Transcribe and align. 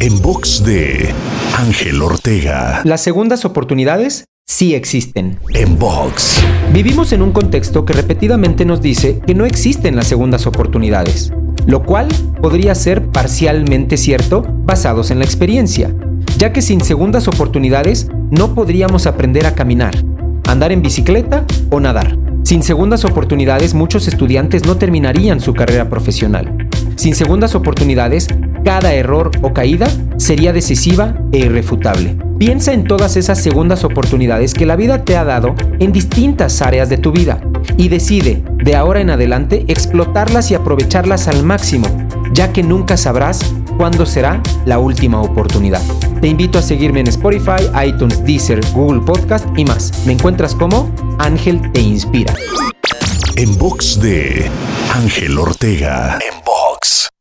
En 0.00 0.20
box 0.20 0.64
de 0.64 1.10
Ángel 1.56 2.02
Ortega. 2.02 2.82
Las 2.84 3.02
segundas 3.02 3.44
oportunidades 3.44 4.24
sí 4.46 4.74
existen. 4.74 5.38
En 5.54 5.78
box. 5.78 6.42
Vivimos 6.72 7.12
en 7.12 7.22
un 7.22 7.32
contexto 7.32 7.84
que 7.84 7.92
repetidamente 7.92 8.64
nos 8.64 8.80
dice 8.80 9.20
que 9.26 9.34
no 9.34 9.46
existen 9.46 9.96
las 9.96 10.06
segundas 10.06 10.46
oportunidades, 10.46 11.32
lo 11.66 11.84
cual 11.84 12.08
podría 12.40 12.74
ser 12.74 13.06
parcialmente 13.10 13.96
cierto 13.96 14.44
basados 14.64 15.10
en 15.10 15.20
la 15.20 15.24
experiencia, 15.24 15.94
ya 16.36 16.52
que 16.52 16.62
sin 16.62 16.80
segundas 16.80 17.28
oportunidades 17.28 18.08
no 18.30 18.54
podríamos 18.54 19.06
aprender 19.06 19.46
a 19.46 19.54
caminar, 19.54 19.94
andar 20.48 20.72
en 20.72 20.82
bicicleta 20.82 21.44
o 21.70 21.80
nadar. 21.80 22.18
Sin 22.42 22.62
segundas 22.62 23.04
oportunidades 23.04 23.72
muchos 23.72 24.08
estudiantes 24.08 24.66
no 24.66 24.76
terminarían 24.76 25.40
su 25.40 25.54
carrera 25.54 25.88
profesional. 25.88 26.68
Sin 26.96 27.14
segundas 27.14 27.54
oportunidades, 27.54 28.26
cada 28.64 28.94
error 28.94 29.30
o 29.42 29.52
caída 29.52 29.88
sería 30.16 30.52
decisiva 30.52 31.14
e 31.32 31.38
irrefutable. 31.38 32.16
Piensa 32.38 32.72
en 32.72 32.84
todas 32.84 33.16
esas 33.16 33.42
segundas 33.42 33.84
oportunidades 33.84 34.54
que 34.54 34.66
la 34.66 34.76
vida 34.76 35.04
te 35.04 35.16
ha 35.16 35.24
dado 35.24 35.54
en 35.78 35.92
distintas 35.92 36.60
áreas 36.62 36.88
de 36.88 36.98
tu 36.98 37.12
vida 37.12 37.40
y 37.76 37.88
decide, 37.88 38.42
de 38.64 38.74
ahora 38.74 39.00
en 39.00 39.10
adelante, 39.10 39.64
explotarlas 39.68 40.50
y 40.50 40.54
aprovecharlas 40.54 41.28
al 41.28 41.44
máximo, 41.44 41.86
ya 42.32 42.52
que 42.52 42.62
nunca 42.62 42.96
sabrás 42.96 43.54
cuándo 43.76 44.06
será 44.06 44.40
la 44.64 44.78
última 44.78 45.20
oportunidad. 45.20 45.82
Te 46.20 46.28
invito 46.28 46.58
a 46.58 46.62
seguirme 46.62 47.00
en 47.00 47.08
Spotify, 47.08 47.68
iTunes, 47.86 48.24
Deezer, 48.24 48.60
Google 48.72 49.00
Podcast 49.00 49.46
y 49.56 49.64
más. 49.64 49.92
Me 50.06 50.12
encuentras 50.12 50.54
como 50.54 50.90
Ángel 51.18 51.72
Te 51.72 51.80
Inspira. 51.80 52.34
En 53.36 53.56
box 53.58 54.00
de 54.00 54.50
Ángel 54.94 55.38
Ortega. 55.38 56.18
En 56.18 56.44
box. 56.44 57.11